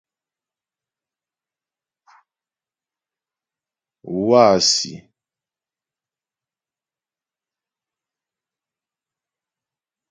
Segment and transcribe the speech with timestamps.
[4.25, 4.93] Wâsi᷅.